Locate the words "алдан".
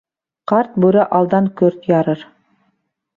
1.19-1.49